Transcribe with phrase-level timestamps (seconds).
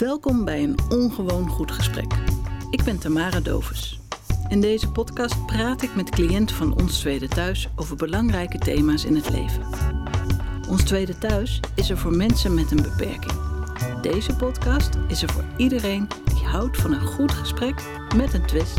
[0.00, 2.12] Welkom bij een ongewoon goed gesprek.
[2.70, 4.00] Ik ben Tamara Dovens.
[4.48, 9.14] In deze podcast praat ik met cliënten van Ons Tweede Thuis over belangrijke thema's in
[9.14, 9.66] het leven.
[10.68, 13.32] Ons Tweede Thuis is er voor mensen met een beperking.
[14.02, 17.82] Deze podcast is er voor iedereen die houdt van een goed gesprek
[18.16, 18.78] met een twist.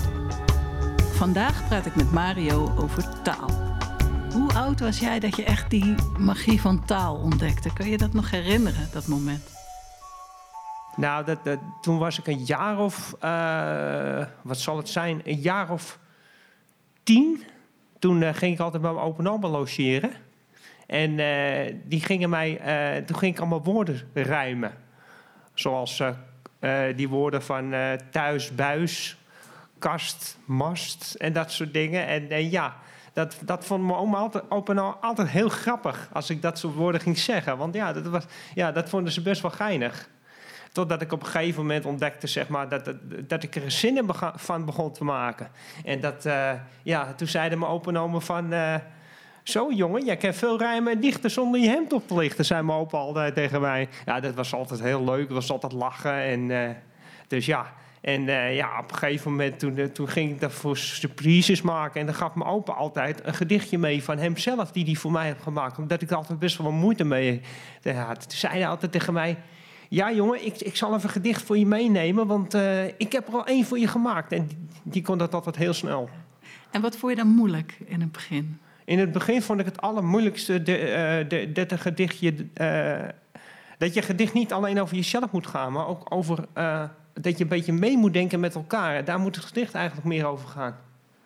[1.14, 3.50] Vandaag praat ik met Mario over taal.
[4.34, 7.74] Hoe oud was jij dat je echt die magie van taal ontdekte?
[7.74, 9.61] Kun je dat nog herinneren, dat moment?
[10.96, 15.72] Nou, dat, toen was ik een jaar of, uh, wat zal het zijn, een jaar
[15.72, 16.00] of
[17.04, 17.44] tien.
[18.00, 20.12] Toen uh, ging ik altijd bij mijn open oma logeren.
[20.88, 22.56] En uh, die gingen mij,
[23.06, 24.74] toen ging ik allemaal woorden rijmen.
[25.54, 26.04] Zoals
[26.96, 27.74] die woorden van
[28.12, 29.18] thuis, buis,
[29.80, 32.08] kast, mast en dat soort dingen.
[32.08, 32.76] En, en ja,
[33.14, 34.44] dat, dat vond mijn oma altijd,
[35.02, 37.58] altijd heel grappig als ik dat soort woorden ging zeggen.
[37.58, 40.10] Want ja, dat, was, ja, dat vonden ze best wel geinig.
[40.72, 42.96] Totdat ik op een gegeven moment ontdekte zeg maar, dat, dat,
[43.28, 45.50] dat ik er zin in van begon te maken.
[45.86, 46.52] En dat, uh,
[46.84, 48.54] ja, toen zeiden mijn opa en oma van...
[48.54, 48.76] Uh,
[49.44, 52.64] zo jongen, jij kan veel rijmen en dichten zonder je hemd op te lichten, zei
[52.64, 53.90] mijn opa altijd tegen mij.
[54.06, 56.14] Ja, dat was altijd heel leuk, dat was altijd lachen.
[56.14, 56.70] En, uh,
[57.28, 62.00] dus ja, en ja, op een gegeven moment toen, toen ging ik daarvoor surprises maken.
[62.00, 65.28] En dan gaf mijn opa altijd een gedichtje mee van hemzelf die hij voor mij
[65.28, 65.78] had gemaakt.
[65.78, 67.42] Omdat ik er altijd best wel moeite mee
[67.84, 68.30] had.
[68.30, 69.38] Toen zei hij altijd tegen mij...
[69.94, 73.28] Ja jongen, ik, ik zal even een gedicht voor je meenemen, want uh, ik heb
[73.28, 74.32] er al één voor je gemaakt.
[74.32, 76.10] En die, die, kon dat altijd heel snel.
[76.70, 78.60] En wat vond je dan moeilijk in het begin?
[78.86, 82.34] In het begin vond ik het allermoeilijkste de, uh, de, dat een gedichtje...
[82.62, 83.10] Uh,
[83.78, 86.46] dat je gedicht niet alleen over jezelf moet gaan, maar ook over...
[87.14, 89.06] dat je een beetje mee moet denken met elkaar.
[89.06, 90.76] Daar moet het gedicht eigenlijk meer over gaan.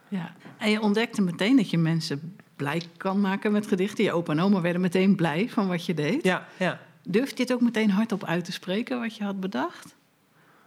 [0.07, 4.03] Ja, en je ontdekte meteen dat je mensen blij kan maken met gedichten.
[4.03, 6.23] Je opa en oma werden meteen blij van wat je deed.
[6.23, 6.79] Ja, ja.
[7.07, 9.95] Durf je dit ook meteen hardop uit te spreken, wat je had bedacht?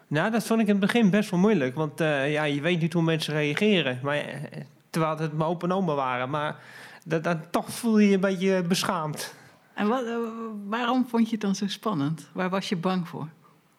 [0.06, 1.75] Nou, dat vond ik in het begin best wel moeilijk.
[1.75, 3.98] Want uh, ja, je weet niet hoe mensen reageren.
[4.02, 4.35] Maar, uh,
[4.90, 6.30] terwijl het mijn open oma waren.
[6.30, 6.57] Maar
[7.05, 9.35] dat, dat, toch voel je je een beetje beschaamd.
[9.74, 10.17] En wat, uh,
[10.67, 12.29] waarom vond je het dan zo spannend?
[12.33, 13.29] Waar was je bang voor?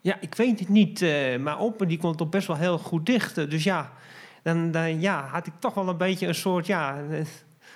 [0.01, 0.99] Ja, ik weet het niet.
[1.39, 3.49] mijn opa die kon toch best wel heel goed dichten.
[3.49, 3.91] Dus ja,
[4.43, 6.97] dan, dan ja, had ik toch wel een beetje een soort ja,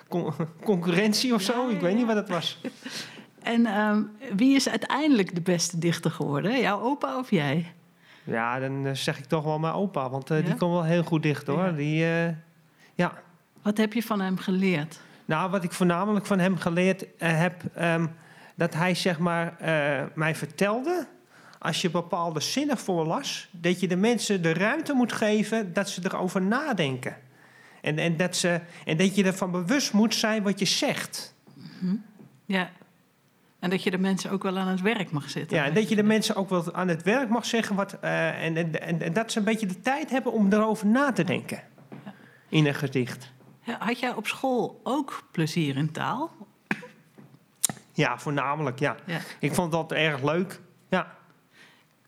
[0.08, 1.68] con concurrentie of zo.
[1.70, 2.60] Ja, ik weet niet wat het was.
[3.44, 6.60] En um, wie is uiteindelijk de beste dichter geworden?
[6.60, 7.74] Jouw opa of jij?
[8.24, 10.46] Ja, dan uh, zeg ik toch wel mijn opa, want uh, ja?
[10.46, 11.66] die kon wel heel goed dichten hoor.
[11.66, 11.72] Ja.
[11.72, 12.28] Die, uh,
[12.94, 13.14] ja.
[13.62, 15.00] Wat heb je van hem geleerd?
[15.26, 18.16] Nou, wat ik voornamelijk van hem geleerd heb, um,
[18.56, 19.56] dat hij zeg maar
[20.14, 21.08] mij vertelde,
[21.60, 26.02] als je bepaalde zinnen voorlas, dat je de mensen de ruimte moet geven dat ze
[26.04, 27.18] erover nadenken.
[27.82, 31.36] En, en, dat, ze, en dat je ervan bewust moet zijn wat je zegt.
[31.54, 32.04] Mm -hmm.
[32.46, 32.70] Ja,
[33.64, 35.58] en dat je de mensen ook wel aan het werk mag zetten.
[35.58, 37.76] Ja, en dat je de mensen ook wel aan het werk mag zeggen.
[37.76, 40.88] Wat, uh, en, en, en, en, dat ze een beetje de tijd hebben om erover
[40.88, 41.62] na te denken.
[42.06, 42.14] Ja.
[42.50, 43.32] In een gedicht.
[43.80, 46.32] Had jij op school ook plezier in taal?
[47.94, 48.96] Ja, voornamelijk, ja.
[49.06, 49.20] ja.
[49.40, 50.60] Ik vond dat erg leuk,
[50.90, 51.16] ja.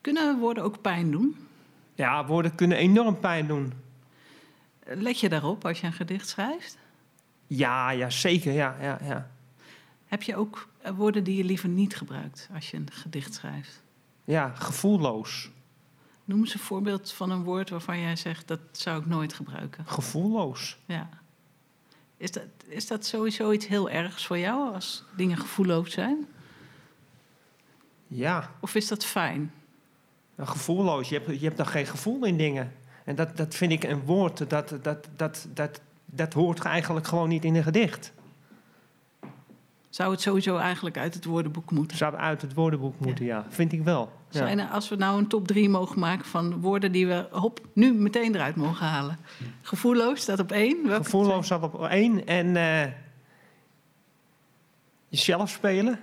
[0.02, 1.48] Kunnen woorden ook pijn doen?
[1.94, 3.74] Ja, woorden kunnen enorm pijn doen.
[4.86, 6.78] Let je daarop als je een gedicht schrijft?
[7.48, 9.34] Ja, ja zeker, ja, ja, ja.
[10.16, 13.82] Heb je ook woorden die je liever niet gebruikt als je een gedicht schrijft?
[14.24, 15.50] Ja, gevoelloos.
[16.26, 19.86] Noem eens een voorbeeld van een woord waarvan jij zegt dat zou ik nooit gebruiken.
[19.88, 20.78] Gevoelloos.
[20.86, 21.10] Ja.
[22.18, 26.26] Is dat, is dat sowieso iets heel ergs voor jou als dingen gevoelloos zijn?
[28.08, 28.52] Ja.
[28.60, 29.54] Of is dat fijn?
[30.38, 31.10] Gevoelloos.
[31.10, 32.74] Je hebt, je hebt dan geen gevoel in dingen.
[33.04, 37.30] En dat, dat vind ik een woord, dat, dat, dat, dat, dat hoort eigenlijk gewoon
[37.30, 38.14] niet in een gedicht.
[39.96, 41.98] Zou het sowieso eigenlijk uit het woordenboek moeten?
[41.98, 43.38] Zou uit het woordenboek moeten, ja.
[43.38, 43.46] ja.
[43.50, 44.12] Vind ik wel.
[44.30, 44.38] Ja.
[44.38, 47.68] Zijn er, als we nou een top 3 mogen maken van woorden die we hop,
[47.74, 49.18] nu meteen eruit mogen halen.
[49.62, 50.88] Gevoelloos staat op één.
[50.88, 52.28] Welke Gevoelloos staat op één.
[52.28, 52.84] En uh,
[55.08, 56.00] jezelf spelen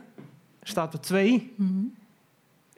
[0.62, 1.52] staat op twee.
[1.56, 1.94] Mm -hmm.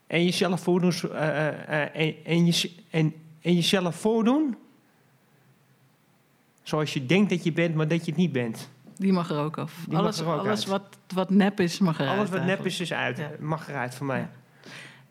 [0.06, 0.92] En jezelf voordoen.
[1.04, 4.56] Uh, uh, en, en, je, en, en jezelf voordoen.
[6.62, 8.72] Zoals je denkt dat je bent, maar dat je het niet bent.
[8.96, 9.84] Die mag er ook af.
[9.88, 10.66] Die alles er ook alles.
[10.66, 12.16] Wat, wat nep is, mag eruit.
[12.16, 12.58] Alles wat eigenlijk.
[12.58, 13.16] nep is, is uit.
[13.16, 13.30] Ja.
[13.40, 14.28] Mag eruit voor mij.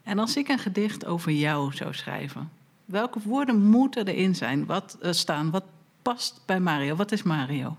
[0.03, 2.51] En als ik een gedicht over jou zou schrijven,
[2.85, 4.65] welke woorden moeten erin zijn?
[4.65, 5.51] Wat uh, staan?
[5.51, 5.63] Wat
[6.01, 6.95] past bij Mario?
[6.95, 7.77] Wat is Mario?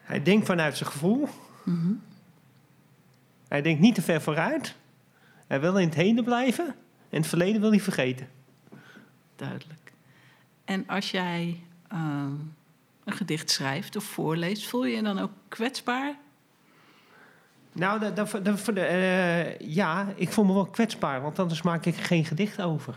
[0.00, 1.28] Hij denkt vanuit zijn gevoel.
[1.64, 2.02] Mm -hmm.
[3.48, 4.76] Hij denkt niet te ver vooruit.
[5.46, 6.74] Hij wil in het heden blijven.
[7.10, 8.28] En het verleden wil hij vergeten.
[9.36, 9.92] Duidelijk.
[10.64, 11.60] En als jij
[11.92, 12.24] uh,
[13.06, 16.14] een gedicht schrijft of voorleest, voel je je dan ook kwetsbaar?
[17.72, 21.96] Nou, dat, dat, dat- eh, ja, ik voel me wel kwetsbaar, want anders maak ik
[21.96, 22.94] er geen gedicht over.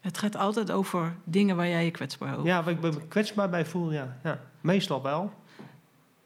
[0.00, 3.48] Het gaat altijd over dingen waar jij je kwetsbaar over Ja, waar ik me kwetsbaar
[3.50, 4.16] bij voel, ja.
[4.22, 4.40] ja.
[4.60, 5.32] Meestal wel.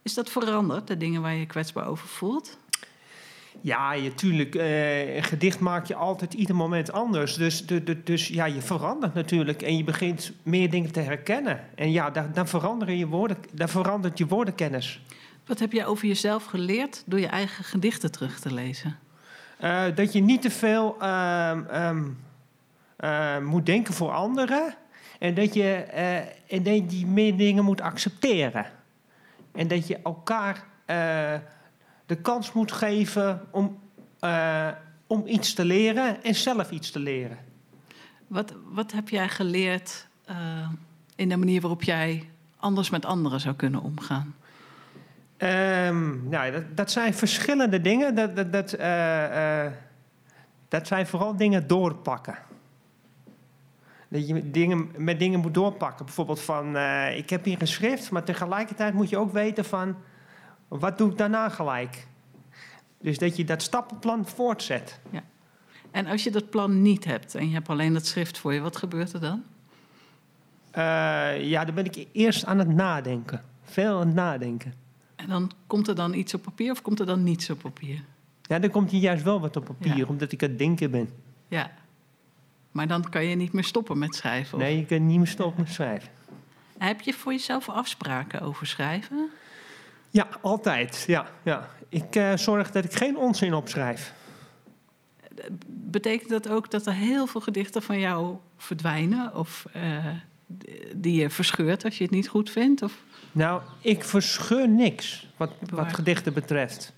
[0.03, 2.59] Is dat veranderd, de dingen waar je je kwetsbaar over voelt?
[3.61, 4.55] Ja, je, tuurlijk.
[4.55, 7.35] eh, een gedicht maak je altijd ieder moment anders.
[7.35, 9.63] Dus, de, de- dus ja, je verandert natuurlijk.
[9.63, 11.61] En je begint meer dingen te herkennen.
[11.75, 15.01] En ja, daar, dan, veranderen je woorden, dan verandert je woordenkennis.
[15.47, 18.99] Wat heb jij over jezelf geleerd door je eigen gedichten terug te lezen?
[19.59, 22.03] Eh, dat je niet te veel ehm, ehm,
[22.97, 24.75] eh, moet denken voor anderen.
[25.19, 26.17] En dat je, eh,
[26.53, 28.67] en dat je meer dingen moet accepteren.
[29.53, 30.65] En dat je elkaar
[32.07, 33.79] de kans moet geven om,
[34.21, 34.69] eh,
[35.07, 37.39] om iets te leren en zelf iets te leren.
[38.27, 40.69] Wat, wat heb jij geleerd eh,
[41.17, 44.35] in de manier waarop jij anders met anderen zou kunnen omgaan?
[45.37, 48.15] Ehm, nou, dat, dat zijn verschillende dingen.
[48.15, 49.67] Dat, dat, dat, eh,
[50.69, 52.39] dat zijn vooral dingen doorpakken.
[54.09, 56.05] Dat je dingen, met dingen moet doorpakken.
[56.05, 56.77] Bijvoorbeeld van,
[57.11, 59.97] ik heb hier een schrift, maar tegelijkertijd moet je ook weten van,
[60.69, 62.07] wat doe ik daarna gelijk?
[63.01, 65.01] Dus dat je dat stappenplan voortzet.
[65.91, 68.61] En als je dat plan niet hebt en je hebt alleen dat schrift voor je,
[68.61, 69.43] wat gebeurt er dan?
[70.71, 73.43] Eh, ja, dan ben ik eerst aan het nadenken.
[73.65, 74.75] Veel aan het nadenken.
[75.17, 78.03] En dan komt er dan iets op papier of komt er dan niets op papier?
[78.43, 80.05] Ja, dan komt hier juist wel wat op papier, Ja.
[80.07, 81.11] omdat ik aan het denken ben.
[81.49, 81.71] Ja.
[82.73, 84.55] Maar dan kan je niet meer stoppen met schrijven.
[84.59, 86.09] of- Nee, je kunt niet meer stoppen met schrijven.
[86.79, 89.31] Heb je voor jezelf afspraken over schrijven?
[90.11, 91.05] Ja, altijd.
[91.07, 91.69] Ja, ja.
[91.89, 94.13] Ik eh, zorg dat ik geen onzin opschrijf.
[95.67, 99.35] Betekent dat ook dat er heel veel gedichten van jou verdwijnen?
[99.35, 100.07] Of eh,
[100.95, 102.83] die je verscheurt als je het niet goed vindt?
[102.83, 106.93] Of, Nou, ik verscheur niks wat, wat gedichten betreft.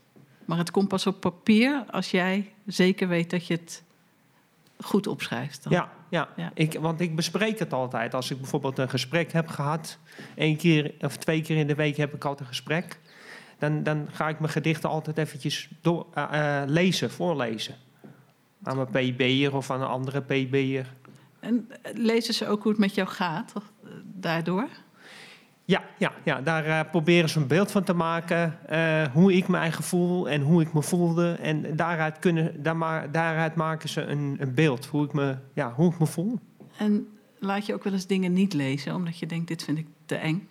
[0.45, 3.83] maar het komt pas op papier als jij zeker weet dat je het
[4.79, 5.63] goed opschrijft.
[5.63, 5.73] Dan.
[5.73, 6.29] Ja, ja.
[6.37, 6.51] Ja.
[6.55, 8.15] Ik, want ik bespreek het altijd.
[8.15, 9.99] Als ik bijvoorbeeld een gesprek heb gehad,
[10.35, 12.99] één keer of twee keer in de week heb ik altijd een gesprek.
[13.59, 17.75] Dan, dan ga ik mijn gedichten altijd eventjes door, eh, eh, lezen, voorlezen.
[18.63, 20.95] Aan mijn PB'er of aan een andere PB'er.
[21.41, 23.53] En eh, lezen ze ook hoe het met jou gaat
[24.05, 24.69] daardoor?
[25.69, 28.59] Ja, ja, ja, daar eh, proberen ze een beeld van te maken.
[28.69, 31.33] eh, hoe ik me eigen voel en hoe ik me voelde.
[31.33, 35.73] En daaruit, kunnen, daar ma- daaruit maken ze een, een beeld hoe ik, me, ja,
[35.73, 36.39] hoe ik me voel.
[36.79, 39.87] En laat je ook wel eens dingen niet lezen, omdat je denkt, dit vind ik
[40.07, 40.49] te eng.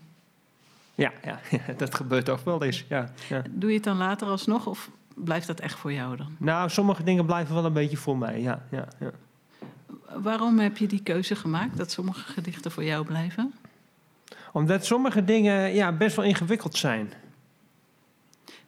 [0.96, 1.40] Ja, ja,
[1.78, 2.86] dat gebeurt ook wel eens.
[2.90, 3.42] Ja, ja.
[3.50, 6.36] Doe je het dan later alsnog of blijft dat echt voor jou dan?
[6.38, 8.42] Nou, sommige dingen blijven wel een beetje voor mij.
[8.42, 9.12] Ja, ja, ja.
[10.22, 13.54] Waarom heb je die keuze gemaakt dat sommige gedichten voor jou blijven?
[14.54, 17.14] Omdat sommige dingen ja, best wel ingewikkeld zijn.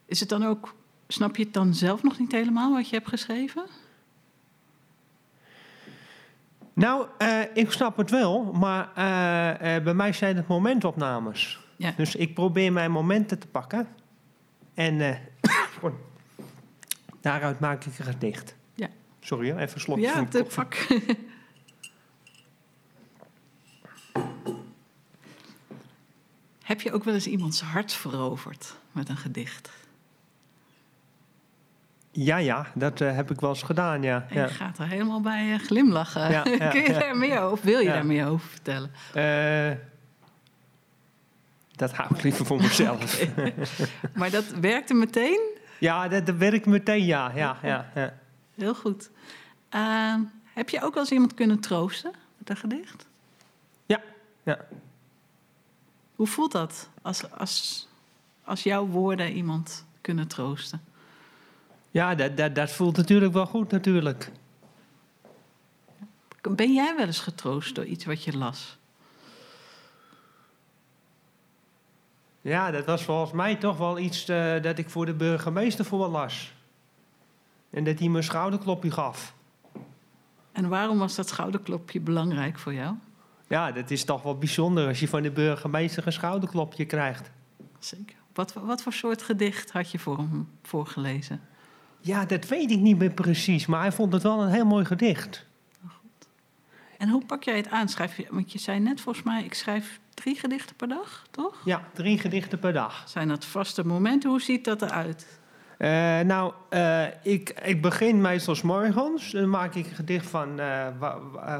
[0.05, 0.75] Is het dan ook,
[1.07, 3.65] snap je het dan zelf nog niet helemaal wat je hebt geschreven?
[6.73, 11.59] Nou, eh, ik snap het wel, maar eh, eh, bij mij zijn het momentopnames.
[11.75, 11.93] Ja.
[11.97, 13.87] Dus ik probeer mijn momenten te pakken.
[14.73, 14.97] En
[17.21, 18.55] daaruit maak ik een gedicht.
[18.73, 18.87] Ja.
[19.19, 20.63] Sorry, even een slokje Ja, van de koffie.
[20.63, 20.87] pak.
[26.79, 29.69] Heb je ook wel eens iemands hart veroverd met een gedicht?
[32.11, 34.25] Ja, ja, dat eh, heb ik wel eens gedaan, ja.
[34.29, 34.45] En ja.
[34.45, 36.31] je gaat er helemaal bij eh, glimlachen.
[36.31, 37.65] Ja, ja, Kun je daar meer over?
[37.65, 38.91] Wil je daar meer over vertellen?
[39.13, 39.77] Eh,
[41.71, 43.25] dat hou ik liever voor mezelf.
[44.13, 45.57] Maar dat werkte meteen?
[45.79, 47.31] Ja, dat, dat werkt meteen, ja.
[47.35, 48.13] ja, ja, ja.
[48.55, 49.09] Heel goed.
[49.69, 50.19] Ehm,
[50.53, 53.07] heb je ook wel eens iemand kunnen troosten met een gedicht?
[53.85, 54.01] Ja,
[54.43, 54.57] ja.
[56.19, 57.87] Hoe voelt dat als, als,
[58.43, 60.81] als jouw woorden iemand kunnen troosten?
[61.91, 64.31] Ja, dat, dat, dat voelt natuurlijk wel goed, natuurlijk.
[66.41, 68.77] Ben jij wel eens getroost door iets wat je las?
[72.41, 76.07] Ja, dat was volgens mij toch wel iets eh, dat ik voor de burgemeester voor
[76.07, 76.53] las.
[77.69, 79.33] En dat hij me een schouderklopje gaf.
[80.51, 82.95] En waarom was dat schouderklopje belangrijk voor jou?
[83.49, 87.31] Ja, dat is toch wel bijzonder als je van de burgemeester een schouderklopje krijgt.
[87.79, 88.15] Zeker.
[88.33, 91.41] Wat, voor- wat voor soort gedicht had je voor hem voorgelezen?
[91.99, 94.85] Ja, dat weet ik niet meer precies, maar hij vond het wel een heel mooi
[94.85, 95.47] gedicht.
[96.97, 97.89] En hoe pak jij het aan?
[97.89, 101.61] Schrijf je, want je zei net volgens mij, ik schrijf drie gedichten per dag, toch?
[101.65, 103.03] Ja, drie gedichten per dag.
[103.09, 104.29] Zijn dat vaste momenten?
[104.29, 105.38] Hoe ziet dat eruit?
[105.79, 109.31] Eh, nou, eh, ik, ik begin meestal morgens.
[109.31, 110.87] Dan maak ik een gedicht van eh,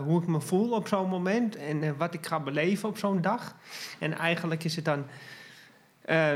[0.04, 3.56] hoe ik me voel op zo'n moment en wat ik ga beleven op zo'n dag.
[4.00, 5.06] En eigenlijk is het dan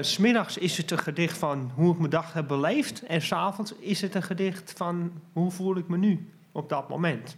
[0.01, 3.03] s Smiddags is het een gedicht van hoe ik mijn dag heb beleefd.
[3.03, 7.37] En s'avonds is het een gedicht van hoe voel ik me nu op dat moment.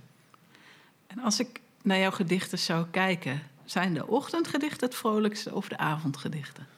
[1.07, 5.77] En als ik naar jouw gedichten zou kijken, zijn de ochtendgedichten het vrolijkste of de
[5.77, 6.74] avondgedichten?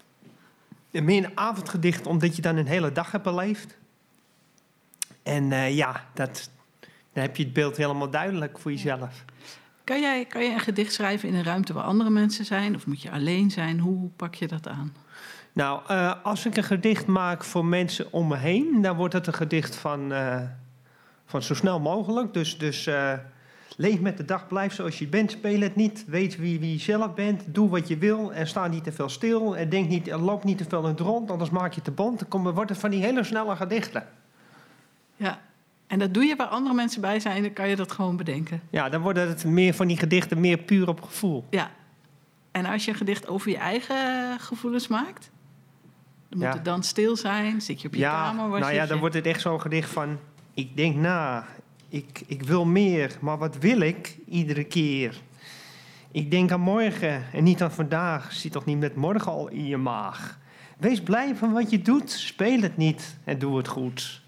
[1.04, 3.78] Meer een avondgedicht omdat je dan een hele dag hebt beleefd.
[5.24, 6.50] En eh, ja, dat,
[7.14, 9.26] dan heb je het beeld helemaal duidelijk voor jezelf.
[9.84, 12.76] Kan jij, kan jij een gedicht schrijven in een ruimte waar andere mensen zijn?
[12.76, 13.80] Of moet je alleen zijn?
[13.80, 14.96] Hoe pak je dat aan?
[15.54, 19.28] Nou, eh, als ik een gedicht maak voor mensen om me heen, dan wordt het
[19.28, 20.42] een gedicht van, eh,
[21.26, 22.34] van zo snel mogelijk.
[22.34, 22.90] Dus, dus
[23.78, 26.80] leef met de dag, blijf zoals je bent, speel het niet, weet wie, wie je
[26.80, 30.08] zelf bent, doe wat je wil en sta niet te veel stil en denk niet,
[30.08, 32.24] en loop niet te veel in het rond, anders maak je te bond.
[32.30, 34.08] Dan wordt het van die hele snelle gedichten.
[35.16, 35.40] Ja,
[35.88, 38.62] en dat doe je waar andere mensen bij zijn, dan kan je dat gewoon bedenken.
[38.70, 41.46] Ja, dan worden het meer van die gedichten meer puur op gevoel.
[41.50, 41.72] Ja.
[42.52, 43.96] En als je een gedicht over je eigen
[44.40, 45.32] gevoelens maakt,
[46.30, 46.54] dan moet Ja.
[46.54, 47.62] het dan stil zijn.
[47.62, 48.60] Zit je op je ja, kamer?
[48.60, 49.00] nou ja, dan je?
[49.02, 50.18] wordt het echt zo'n gedicht van...
[50.54, 51.46] Ik denk na,
[51.90, 55.22] ik, ik wil meer, maar wat wil ik iedere keer?
[56.12, 58.34] Ik denk aan morgen en niet aan vandaag.
[58.34, 60.40] Zit toch niet met morgen al in je maag?
[60.78, 64.22] Wees blij van wat je doet, speel het niet en doe het goed.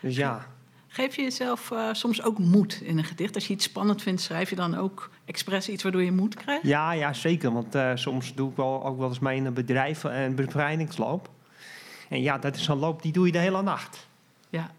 [0.00, 0.46] Dus ja,
[0.94, 3.34] Geef je jezelf eh, soms ook moed in een gedicht?
[3.34, 6.66] Als je iets spannend vindt, schrijf je dan ook expres iets waardoor je moed krijgt?
[6.66, 7.52] ja, ja zeker.
[7.52, 10.34] Want eh, soms doe ik wel, ook wel eens mee in een bedrijf, eh, een
[10.34, 11.30] bevrijdingsloop.
[12.08, 14.08] En ja, dat is een loop die doe je de hele nacht.
[14.48, 14.70] Ja.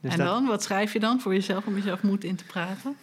[0.00, 2.44] Dus en dat- dan, wat schrijf je dan voor jezelf om jezelf moed in te
[2.44, 2.96] praten?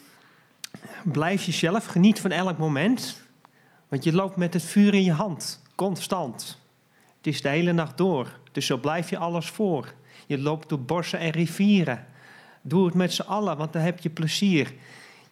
[1.04, 3.22] Blijf jezelf, geniet van elk moment.
[3.88, 6.60] Want je loopt met het vuur in je hand, constant.
[7.18, 9.94] Het is de hele nacht door, dus zo blijf je alles voor.
[10.26, 12.06] Je loopt door bossen en rivieren.
[12.62, 14.74] Doe het met z'n allen, want dan heb je plezier.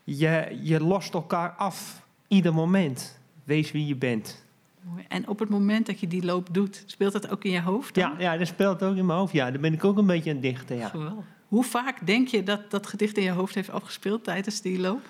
[0.04, 3.20] Je, je lost elkaar af, ieder moment.
[3.44, 4.44] Wees wie je bent.
[4.82, 5.06] Mooi.
[5.08, 7.96] En op het moment dat je die loop doet, speelt dat ook in je hoofd?
[7.96, 8.04] Dan?
[8.18, 9.34] Ja, ja, dat speelt ook in mijn hoofd.
[9.34, 10.78] Ja, daar ben ik ook een beetje aan het dichten.
[10.78, 10.88] Ja.
[10.90, 11.26] Geweldig.
[11.56, 15.02] Hoe vaak denk je dat dat gedicht in je hoofd heeft afgespeeld tijdens die loop?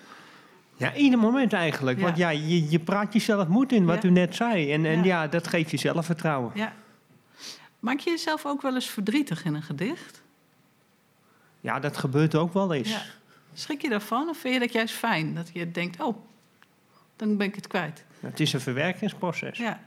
[0.77, 1.97] ja, ieder moment eigenlijk.
[1.97, 2.03] Ja.
[2.03, 4.09] Want ja, je, je praat jezelf moed in, wat Ja.
[4.09, 4.71] u net zei.
[4.71, 5.03] En, en Ja.
[5.03, 6.51] ja, dat geeft je zelfvertrouwen.
[6.55, 6.73] Ja.
[7.79, 10.21] Maak je jezelf ook wel eens verdrietig in een gedicht?
[11.61, 12.97] Ja, dat gebeurt ook wel eens.
[13.53, 15.35] Schrik je daarvan of vind je dat juist fijn?
[15.35, 16.17] Dat je denkt, oh,
[17.15, 18.03] dan ben ik het kwijt.
[18.19, 19.57] Het is een verwerkingsproces.
[19.57, 19.79] Ja,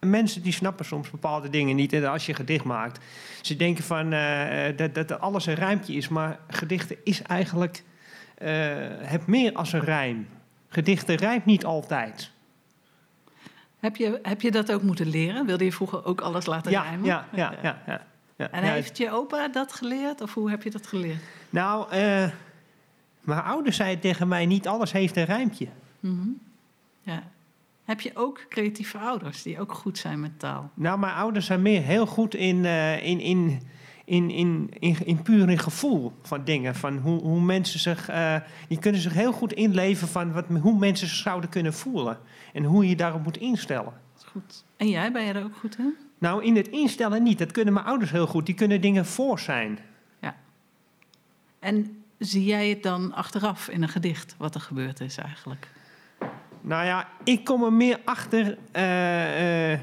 [0.00, 1.92] Mensen die snappen soms bepaalde dingen niet.
[1.92, 3.04] En als je gedicht maakt,
[3.42, 6.08] ze denken van eh, dat, dat alles een rijmpje is.
[6.08, 7.82] Maar gedichten is eigenlijk
[8.34, 8.48] eh,
[8.98, 10.28] het meer als een rijm.
[10.68, 12.30] Gedichten rijmt niet altijd.
[13.80, 15.46] Heb je, heb je dat ook moeten leren?
[15.46, 17.04] Wilde je vroeger ook alles laten Ja, rijmen?
[17.04, 18.50] ja, ja, ja, ja, ja.
[18.50, 20.20] En heeft je opa dat geleerd?
[20.20, 21.22] Of hoe heb je dat geleerd?
[21.50, 22.28] Nou, eh,
[23.20, 25.68] mijn ouders zeiden tegen mij: niet alles heeft een rijmpje.
[26.00, 26.28] Mhm.
[27.02, 27.22] Ja.
[27.88, 30.70] Heb je ook creatieve ouders die ook goed zijn met taal?
[30.74, 33.60] Nou, mijn ouders zijn meer heel goed in, eh, in, in,
[34.04, 36.74] in, in, in, in puur in gevoel van dingen.
[36.74, 38.08] Van hoe, hoe mensen zich.
[38.08, 38.36] eh,
[38.68, 42.18] die kunnen zich heel goed inleven van wat, hoe mensen zich zouden kunnen voelen.
[42.52, 43.92] En hoe je daarop moet instellen.
[44.24, 44.64] Goed.
[44.76, 45.94] En jij, ben je er ook goed in?
[46.18, 47.38] Nou, in het instellen niet.
[47.38, 48.46] Dat kunnen mijn ouders heel goed.
[48.46, 49.78] Die kunnen dingen voor zijn.
[51.58, 55.68] En zie jij het dan achteraf in een gedicht, wat er gebeurd is eigenlijk?
[56.68, 59.80] Nou ja, ik kom er meer achter eh, eh,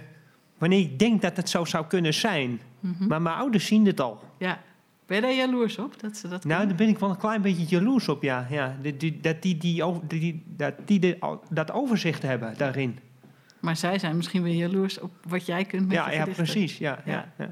[0.58, 2.62] wanneer ik denk dat het zo zou kunnen zijn.
[2.80, 3.08] Mhm.
[3.08, 4.24] Maar mijn ouders zien het al.
[4.38, 4.62] Ja.
[5.06, 6.68] Ben je daar jaloers op, dat ze dat Nou, kunnen?
[6.68, 8.48] daar ben ik wel een klein beetje jaloers op, ja.
[8.50, 13.00] ja die, die, dat die, die, die, dat, die de- dat overzicht hebben daarin.
[13.60, 16.78] Maar zij zijn misschien weer jaloers op wat jij kunt met Ja, je ja, precies.
[16.78, 17.12] Ja, ja.
[17.38, 17.46] Ja.
[17.46, 17.50] Ja,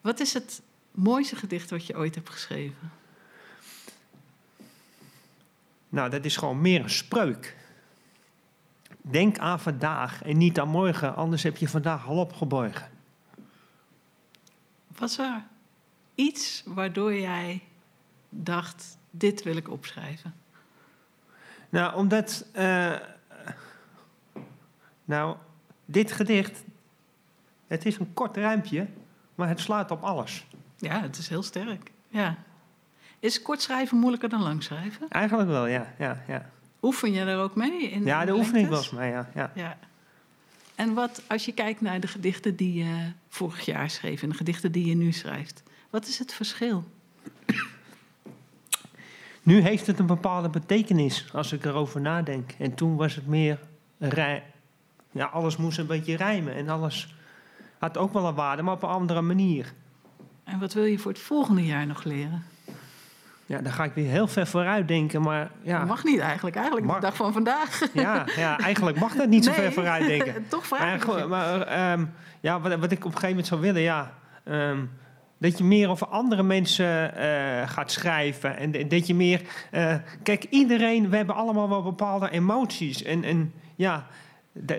[0.00, 2.90] Wat is het mooiste gedicht wat je ooit hebt geschreven?
[5.88, 7.56] Nou, dat is gewoon meer een spreuk.
[9.10, 12.90] Denk aan vandaag en niet aan morgen, anders heb je vandaag al opgeborgen.
[14.96, 15.42] Was er
[16.14, 17.62] iets waardoor jij
[18.28, 20.34] dacht, dit wil ik opschrijven?
[21.68, 22.46] Nou, omdat.
[22.52, 22.94] eh,
[25.04, 25.36] nou,
[25.84, 26.64] dit gedicht.
[27.66, 28.86] Het is een kort ruimpje,
[29.34, 30.46] maar het slaat op alles.
[30.76, 31.90] Ja, het is heel sterk.
[32.08, 32.36] Ja.
[33.18, 35.08] Is kort schrijven moeilijker dan lang schrijven?
[35.08, 35.94] Eigenlijk wel, ja.
[35.98, 36.50] ja, ja.
[36.84, 37.90] Oefen je er ook mee?
[37.90, 39.30] In, ja de oefening was mij, ja.
[39.34, 39.50] ja.
[39.54, 39.78] Ja.
[40.74, 44.34] En wat, als je kijkt naar de gedichten die je vorig jaar schreef en de
[44.34, 46.84] gedichten die je nu schrijft, wat is het verschil?
[49.42, 52.54] Nu heeft het een bepaalde betekenis als ik erover nadenk.
[52.58, 53.58] En toen was het meer.
[55.10, 57.14] Ja, alles moest een beetje rijmen en alles
[57.78, 59.72] had ook wel een waarde, maar op een andere manier.
[60.44, 62.44] En wat wil je voor het volgende jaar nog leren?
[63.46, 65.78] Ja, dan ga ik weer heel ver vooruit denken, maar ja.
[65.78, 66.56] Dat mag niet eigenlijk.
[66.56, 66.94] Eigenlijk Mag.
[66.96, 67.80] de dag van vandaag.
[67.92, 70.48] Ja, ja, eigenlijk mag dat niet zo ver vooruit denken.
[70.48, 72.04] Toch vraag Maar, ehm,
[72.40, 74.12] ja, wat, wat ik op een gegeven moment zou willen, ja.
[74.44, 74.78] ehm,
[75.38, 78.56] dat je meer over andere mensen eh, gaat schrijven.
[78.56, 79.40] En dat je meer.
[79.70, 83.02] eh, kijk, iedereen, we hebben allemaal wel bepaalde emoties.
[83.02, 84.06] En, en ja,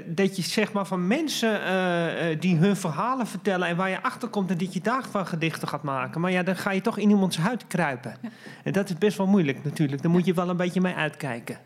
[0.06, 3.68] dat je zeg maar van mensen eh, eh, die hun verhalen vertellen.
[3.68, 6.22] en waar je achter komt en dat je daarvan gedichten gaat maken.
[6.22, 8.18] Maar ja, dan ga je toch in iemands huid kruipen.
[8.64, 10.02] En dat is best wel moeilijk natuurlijk.
[10.02, 11.58] Daar moet je wel een beetje mee uitkijken.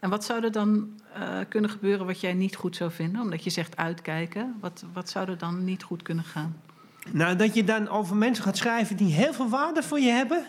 [0.00, 3.20] En wat zou er dan eh, kunnen gebeuren wat jij niet goed zou vinden?
[3.20, 4.54] Omdat je zegt uitkijken.
[4.60, 6.56] Wat, wat zou er dan niet goed kunnen gaan?
[7.12, 10.44] Nou, dat je dan over mensen gaat schrijven die heel veel waarde voor je hebben.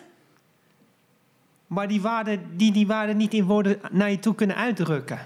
[1.68, 5.20] Maar die waarde, die, die waarde niet in woorden naar je toe kunnen uitdrukken.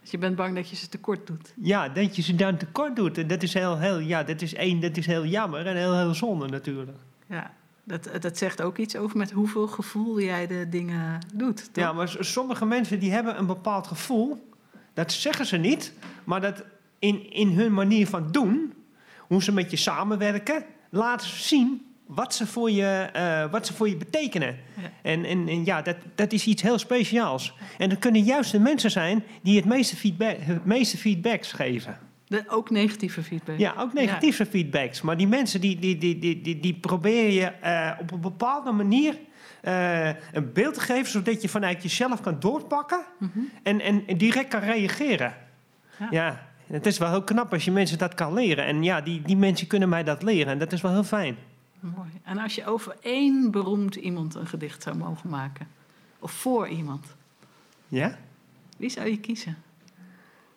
[0.00, 1.52] Dus je bent bang dat je ze tekort doet.
[1.56, 3.18] Ja, dat je ze dan tekort doet.
[3.18, 5.98] En dat is heel, heel, ja, dat is één, dat is heel jammer en heel,
[5.98, 6.98] heel zonde natuurlijk.
[7.26, 7.54] Ja.
[7.84, 11.74] Dat, dat zegt ook iets over met hoeveel gevoel jij de dingen doet.
[11.74, 11.84] Toch?
[11.84, 14.48] Ja, maar sommige mensen die hebben een bepaald gevoel.
[14.94, 15.92] Dat zeggen ze niet,
[16.24, 16.64] maar dat
[16.98, 18.72] in, in hun manier van doen,
[19.18, 23.72] hoe ze met je samenwerken, laten ze zien wat ze voor je, eh, wat ze
[23.72, 24.56] voor je betekenen.
[24.76, 24.90] Ja.
[25.02, 27.54] En, en, en ja, dat, dat is iets heel speciaals.
[27.78, 31.98] En dat kunnen juist de mensen zijn die het meeste, feedback, het meeste feedbacks geven.
[32.26, 33.58] De, ook negatieve feedback.
[33.58, 35.00] Ja, ook negatieve feedbacks.
[35.00, 38.70] Maar die mensen die, die, die, die, die, die probeer je eh, op een bepaalde
[38.72, 39.18] manier
[39.60, 43.38] eh, een beeld te geven, zodat je vanuit jezelf kan doorpakken Mhm.
[43.62, 45.34] en, en, en direct kan reageren.
[45.98, 46.06] Ja.
[46.10, 46.46] Ja.
[46.66, 48.64] het is wel heel knap als je mensen dat kan leren.
[48.64, 51.36] En ja, die, die mensen kunnen mij dat leren en dat is wel heel fijn.
[51.80, 52.10] Mooi.
[52.22, 55.68] En als je over één beroemd iemand een gedicht zou mogen maken,
[56.18, 57.06] of voor iemand,
[57.88, 58.18] Ja?
[58.76, 59.56] wie zou je kiezen?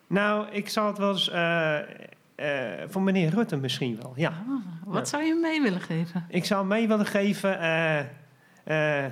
[0.06, 1.78] Nou, ik zou het wel eens eh,
[2.34, 4.12] eh, voor meneer Rutte misschien wel.
[4.16, 4.28] Ja.
[4.28, 5.04] Ah, wat Ja.
[5.04, 6.26] zou je mee willen geven?
[6.28, 7.60] Ik zou mee willen geven.
[8.64, 9.06] eh,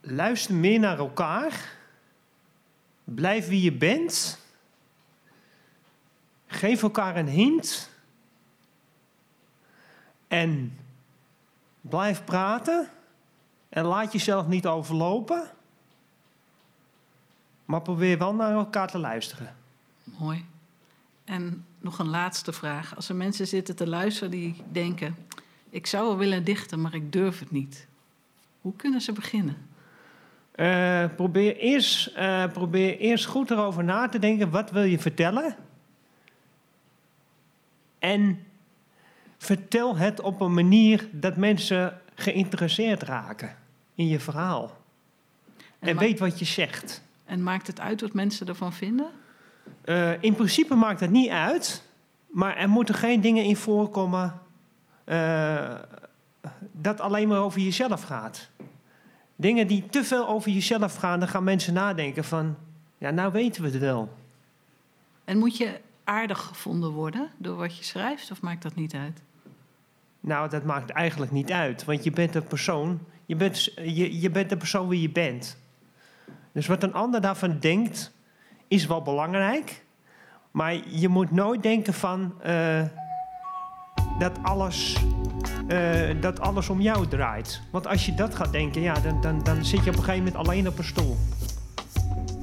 [0.00, 1.68] luister meer naar elkaar.
[3.04, 4.40] Blijf wie je bent.
[6.46, 7.90] Geef elkaar een hint.
[10.28, 10.78] En
[11.80, 12.88] blijf praten.
[13.68, 15.50] En laat jezelf niet overlopen.
[17.64, 19.54] Maar probeer wel naar elkaar te luisteren.
[20.04, 20.44] Mooi.
[21.24, 22.96] En nog een laatste vraag.
[22.96, 25.16] Als er mensen zitten te luisteren die denken:
[25.70, 27.86] ik zou wel willen dichten, maar ik durf het niet.
[28.60, 29.56] Hoe kunnen ze beginnen?
[30.50, 34.50] Eh, probeer, eerst, eh, probeer eerst goed erover na te denken.
[34.50, 35.56] Wat wil je vertellen?
[37.98, 38.46] En
[39.38, 43.56] vertel het op een manier dat mensen geïnteresseerd raken
[43.94, 44.76] in je verhaal.
[45.78, 47.02] En, weet wat je zegt.
[47.24, 49.10] en maakt het uit wat mensen ervan vinden?
[49.84, 51.86] Eh, in principe maakt het niet uit.
[52.30, 54.40] Maar er moeten geen dingen in voorkomen
[55.04, 55.74] eh,
[56.72, 58.48] dat alleen maar over jezelf gaat.
[59.36, 62.56] Dingen die te veel over jezelf gaan, dan gaan mensen nadenken van...
[62.98, 64.14] Ja, nou weten we het wel.
[65.24, 69.22] En moet je aardig gevonden worden door wat je schrijft, of maakt dat niet uit?
[70.20, 71.84] Nou, dat maakt eigenlijk niet uit.
[71.84, 75.58] Want je bent een persoon, je bent, je, je bent de persoon wie je bent.
[76.52, 78.12] Dus wat een ander daarvan denkt,
[78.68, 79.84] is wel belangrijk.
[80.50, 82.82] Maar je moet nooit denken van eh,
[84.18, 84.96] dat, alles,
[85.68, 87.62] eh, dat alles om jou draait.
[87.70, 90.24] Want als je dat gaat denken, ja, dan, dan, dan zit je op een gegeven
[90.24, 91.16] moment alleen op een stoel.